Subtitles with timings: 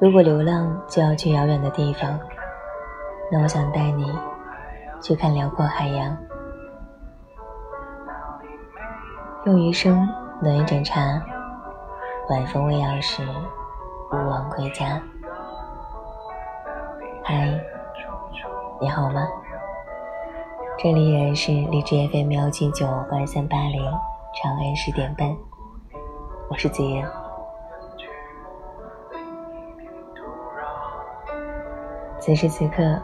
[0.00, 2.18] 如果流浪就要去遥远的地方，
[3.30, 4.10] 那我想带你
[4.98, 6.16] 去看辽阔海洋，
[9.44, 10.08] 用余生
[10.40, 11.02] 暖一盏茶，
[12.30, 13.22] 晚风未央时，
[14.10, 14.98] 勿忘归家。
[17.22, 17.60] 嗨，
[18.80, 19.28] 你好吗？
[20.78, 23.84] 这里依然是荔枝 FM 幺七九二三八零，
[24.42, 25.36] 长安十点半，
[26.48, 27.06] 我是子言。
[32.20, 33.00] 此时此刻，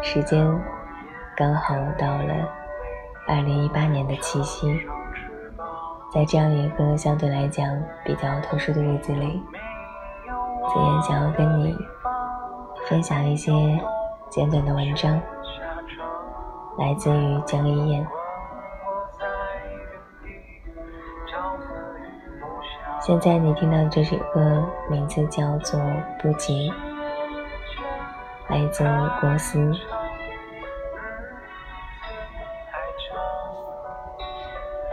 [0.00, 0.46] 时间
[1.36, 2.48] 刚好到了
[3.26, 4.72] 二零一八年的七夕，
[6.14, 7.66] 在这样一个相对来讲
[8.04, 9.42] 比较特殊的日子里，
[10.68, 11.76] 子言想要跟你
[12.86, 13.52] 分享一些
[14.28, 15.20] 简短的文章。
[16.78, 18.06] 来自于江一燕。
[23.00, 25.80] 现在你听到的这首歌名字叫做
[26.22, 26.70] 《不急》，
[28.50, 28.84] 来自
[29.20, 29.72] 郭思。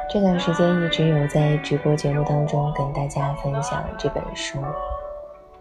[0.09, 4.63] 这段时间一直有在直播节目当中跟大家分享这本书，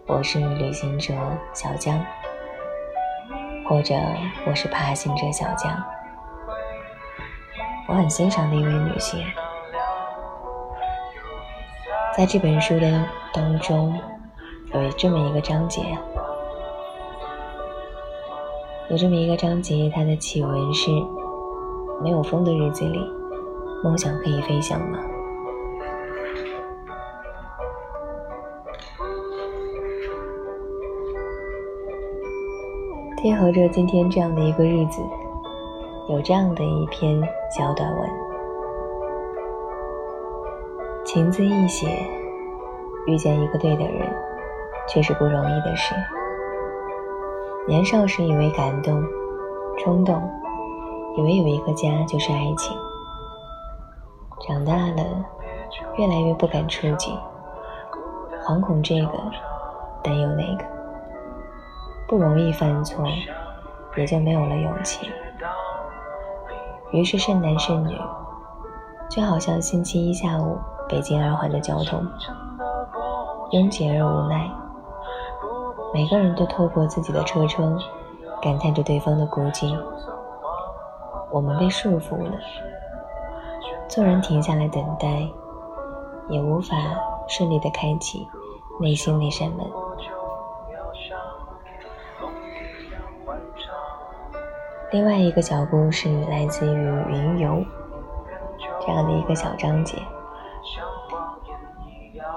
[0.05, 1.11] 我是旅行者
[1.53, 1.99] 小江，
[3.67, 3.95] 或者
[4.45, 5.83] 我是爬行者小江。
[7.87, 9.25] 我很欣赏的一位女性，
[12.15, 13.99] 在这本书的当中，
[14.73, 15.97] 有这么一个章节，
[18.89, 20.89] 有这么一个章节，它的启文是：
[22.01, 22.99] 没有风的日子里，
[23.83, 24.97] 梦想可以飞翔吗？
[33.17, 35.01] 贴合着今天这样的一个日子。
[36.07, 38.09] 有这样的一篇小短文，
[41.03, 41.85] 情字一写，
[43.05, 44.09] 遇见一个对的人，
[44.87, 45.93] 却是不容易的事。
[47.67, 49.03] 年少时以为感动、
[49.77, 50.21] 冲动，
[51.17, 52.77] 以为有一个家就是爱情。
[54.47, 55.03] 长大了，
[55.97, 57.13] 越来越不敢触及，
[58.45, 59.11] 惶恐这个，
[60.01, 60.63] 担忧那个，
[62.07, 63.03] 不容易犯错，
[63.97, 65.09] 也就没有了勇气。
[66.91, 67.99] 于是剩男剩女，
[69.09, 70.57] 就好像星期一下午
[70.87, 72.01] 北京二环的交通，
[73.51, 74.49] 拥挤而无奈。
[75.97, 77.75] 每个人都透过自己的车窗，
[78.39, 79.75] 感叹着对方的孤寂。
[81.31, 82.37] 我们被束缚了，
[83.87, 85.27] 纵然停下来等待，
[86.29, 86.75] 也无法
[87.27, 88.27] 顺利的开启
[88.79, 89.65] 内心那扇门。
[94.91, 96.69] 另外一个小故事来自于
[97.09, 97.49] 《云游》
[98.85, 99.97] 这样的一个小章节，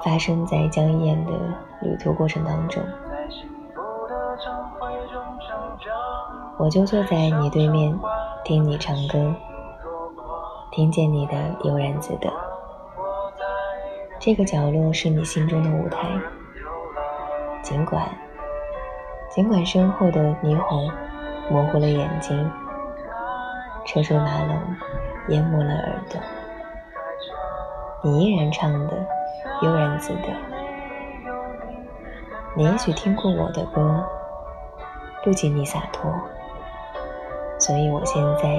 [0.02, 1.32] 发生在江一燕的
[1.82, 2.82] 旅途过程当中。
[6.60, 7.98] 我就坐在你对面，
[8.44, 9.34] 听你唱歌，
[10.70, 11.34] 听见你的
[11.64, 12.30] 悠然自得。
[14.18, 16.06] 这个角落是你心中的舞台，
[17.62, 18.06] 尽管
[19.30, 20.90] 尽管身后的霓虹。
[21.48, 22.48] 模糊了眼睛，
[23.84, 24.56] 车水马龙
[25.30, 26.20] 淹没了耳朵，
[28.04, 29.04] 你依然唱的
[29.62, 30.28] 悠然自得。
[32.54, 34.04] 你也许听过我的歌，
[35.24, 36.08] 不仅你洒脱，
[37.60, 38.58] 所以我现在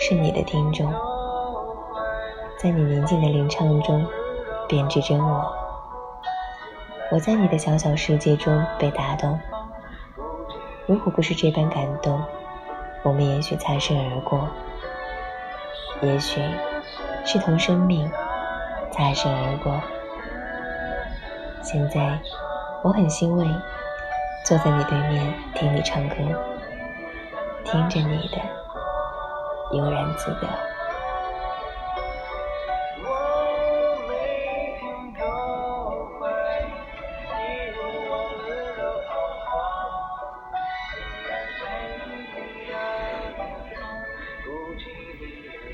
[0.00, 0.92] 是你的听众，
[2.58, 4.04] 在你宁静的吟唱中
[4.68, 5.54] 编织真我，
[7.12, 9.38] 我在你的小小世界中被打动。
[10.86, 12.20] 如果不是这般感动，
[13.04, 14.48] 我们也许擦身而过，
[16.02, 16.42] 也许
[17.24, 18.10] 是同生命
[18.90, 19.80] 擦身而过。
[21.62, 22.18] 现在
[22.82, 23.46] 我很欣慰，
[24.44, 26.16] 坐在你对面听你唱歌，
[27.74, 28.38] 听着你的
[29.72, 30.48] 悠然自得。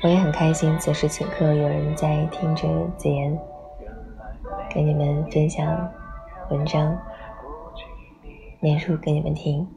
[0.03, 3.37] 我也很开心，此时此刻有人在听着子言
[4.67, 5.93] 给你们分享
[6.49, 6.97] 文章，
[8.59, 9.69] 念书给你们听。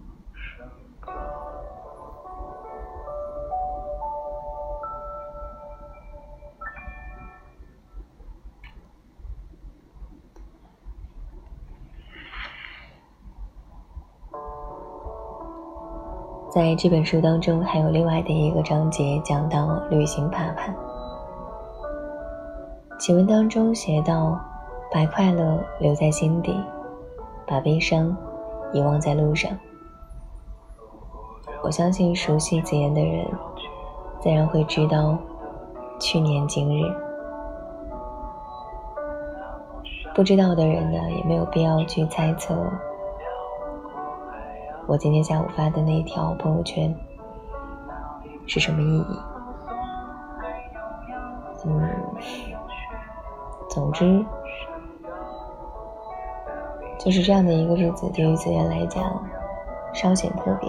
[16.55, 20.73] 在这本书当中，还有另外的一个章节讲到旅行爬爬。
[22.97, 24.39] 启文当中写道
[24.89, 26.55] ：“把快乐留在心底，
[27.45, 28.17] 把悲伤
[28.73, 29.51] 遗忘在路上。
[31.61, 33.27] 我相信熟悉子言的人，
[34.21, 35.19] 自然会知道
[35.99, 36.89] 去年今日。
[40.15, 42.55] 不知道的人呢，也没有必要去猜测
[44.87, 46.95] 我今天下午发的那条朋友圈
[48.47, 49.19] 是什么意义。
[51.67, 51.89] 嗯，
[53.71, 54.25] 总之
[56.99, 59.03] 就是这样的一个日子，对于子言来讲
[59.93, 60.69] 稍显特别。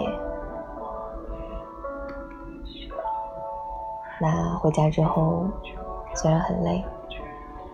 [4.22, 5.46] 那回家之后，
[6.14, 6.84] 虽然很累。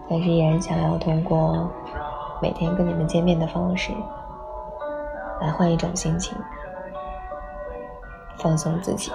[0.10, 1.70] 但是依然想要通过
[2.42, 3.94] 每天跟你们见面的方式，
[5.42, 6.38] 来换一种心情，
[8.38, 9.12] 放松自己。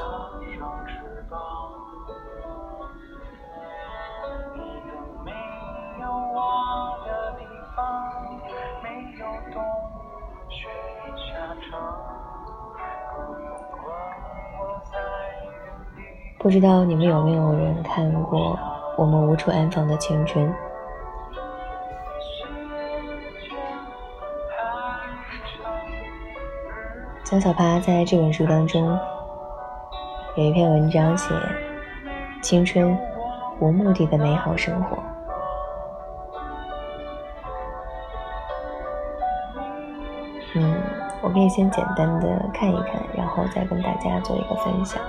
[16.38, 18.56] 不知道你们有没有人看过
[18.96, 20.48] 《我们无处安放的青春》？
[27.28, 28.96] 小小爬在这本书当中
[30.36, 31.34] 有一篇文章写
[32.40, 32.96] 青春
[33.58, 34.96] 无目的的美好生活。
[40.54, 40.80] 嗯，
[41.20, 45.02] 我可以先简单的看一看，然后再跟大家做一个分享。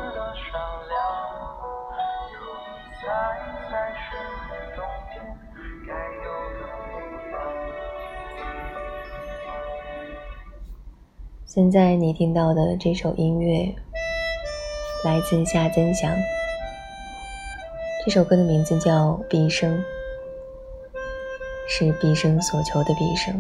[11.48, 13.74] 现在你听到的这首音乐
[15.06, 16.14] 来自夏增祥。
[18.04, 19.78] 这首歌的名字叫《毕生》，
[21.70, 23.34] 是毕生所求的毕生。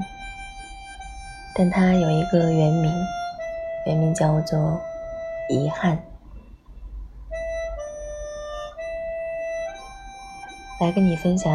[1.54, 2.90] 但它有一个原名，
[3.86, 4.58] 原名叫做
[5.50, 5.98] 《遗憾》。
[10.80, 11.52] 来跟你分享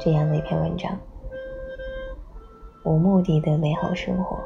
[0.00, 0.98] 这样的一篇文章：
[2.84, 4.38] 无目的的美好生活。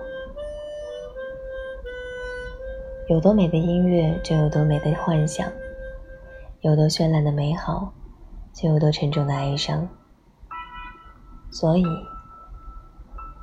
[3.09, 5.49] 有多美的音乐，就有多美的幻想；
[6.61, 7.91] 有多绚烂的美好，
[8.53, 9.89] 就有多沉重的哀伤。
[11.51, 11.85] 所以，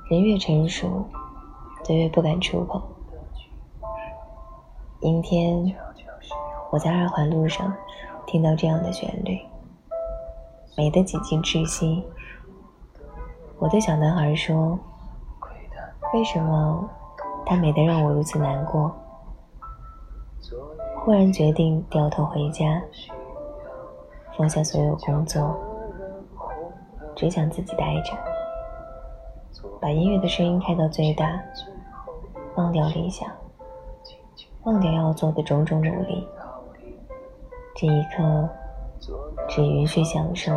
[0.07, 1.07] 人越成熟，
[1.83, 2.79] 就越不敢触碰。
[4.99, 5.75] 阴天，
[6.69, 7.73] 我在二环路上
[8.27, 9.39] 听到这样的旋律，
[10.77, 12.05] 美得几近窒息。
[13.57, 14.77] 我对小男孩说
[16.13, 16.87] ：“为什么
[17.47, 18.95] 它美得让我如此难过？”
[21.03, 22.81] 忽然决定掉头回家，
[24.37, 25.55] 放下所有工作，
[27.15, 28.13] 只想自己待着，
[29.79, 31.39] 把音乐的声音开到最大，
[32.55, 33.29] 忘掉理想，
[34.63, 36.27] 忘掉要做的种种努力，
[37.75, 38.49] 这一刻
[39.47, 40.53] 只允许享受。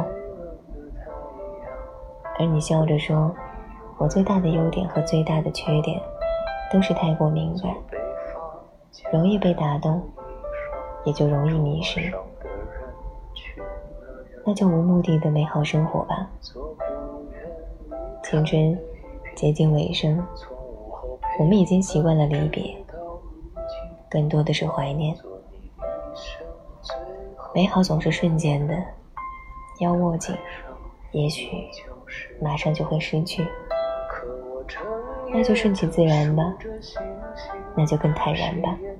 [2.39, 3.35] 而你笑着说
[3.99, 6.01] ：“我最大的优点和最大的缺点，
[6.73, 7.75] 都是太过敏感。”
[9.13, 10.03] 容易被打动，
[11.05, 12.13] 也就容易迷失。
[14.45, 16.31] 那就无目的的美好生活吧。
[18.23, 18.79] 青春
[19.35, 20.23] 接近尾声，
[21.39, 22.77] 我们已经习惯了离别，
[24.11, 25.17] 更多的是怀念。
[27.55, 28.75] 美好总是瞬间的，
[29.81, 30.37] 要握紧，
[31.13, 31.49] 也许
[32.41, 33.47] 马上就会失去。
[35.31, 36.43] 那就顺其自然吧，
[37.77, 38.79] 那就更坦然吧，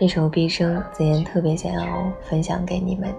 [0.00, 3.14] 这首《毕生》，子言特别想要分享给你们。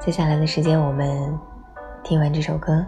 [0.00, 1.38] 接下来的时间，我们
[2.02, 2.84] 听完这首歌。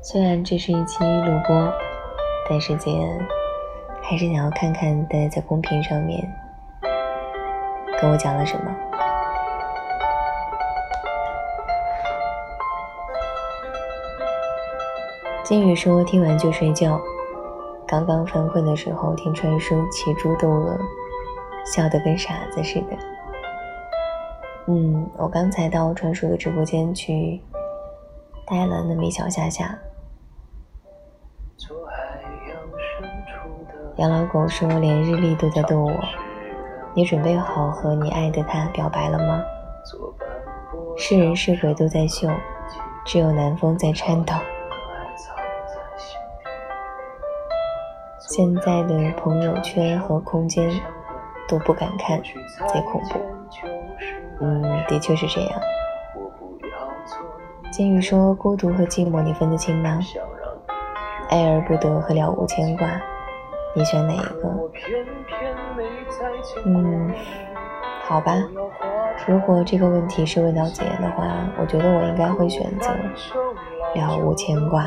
[0.00, 1.72] 虽然这是一期录播，
[2.48, 3.18] 但是子言
[4.00, 6.24] 还是想要看看大家在公屏上面
[8.00, 9.09] 跟我讲了什么。
[15.50, 17.00] 金宇说：“听完就睡觉，
[17.84, 20.78] 刚刚犯困的时候听川叔骑猪逗鹅，
[21.66, 22.96] 笑得跟傻子似的。
[24.68, 27.42] 嗯，我刚才到川叔的直播间去
[28.46, 29.76] 待了那么一小下下。
[33.96, 35.92] 养老狗说连日历都在逗我，
[36.94, 39.42] 你准备好和你爱的他表白了吗？
[40.96, 42.28] 是人是鬼都在秀，
[43.04, 44.32] 只有南风在颤抖。
[48.30, 50.70] 现在的朋友圈和空间
[51.48, 52.22] 都不敢看，
[52.68, 53.18] 贼恐怖。
[54.40, 55.60] 嗯，的确是这样。
[57.72, 59.98] 金宇说：“孤独和寂寞，你分得清吗？
[61.28, 62.86] 爱而不得和了无牵挂，
[63.74, 64.48] 你选哪一个？”
[66.66, 67.12] 嗯，
[68.04, 68.34] 好吧。
[69.26, 71.26] 如果这个问题是问到姐的话，
[71.60, 74.86] 我觉得我应该会选择了无牵挂，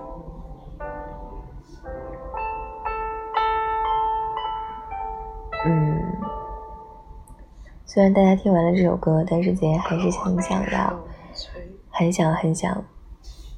[5.63, 6.01] 嗯，
[7.85, 10.99] 虽然大家听完了这首歌，但是姐还是很想要，
[11.89, 12.83] 很想很想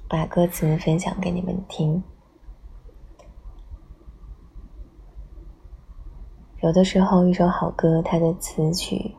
[0.10, 2.04] 把歌词分享给你们听。
[6.60, 9.16] 有的时候，一首好歌，它的词曲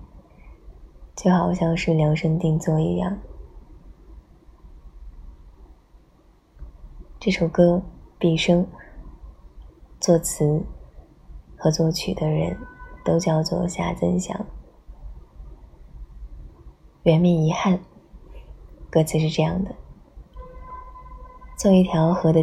[1.16, 3.18] 就好像是量身定做一样。
[7.18, 7.82] 这首歌，
[8.18, 8.66] 毕生
[9.98, 10.62] 作词
[11.56, 12.54] 和作曲的人。
[13.04, 14.46] 都叫做夏增祥。
[17.02, 17.80] 原名遗憾，
[18.90, 19.74] 歌词是这样的：
[21.58, 22.42] 做一条河的。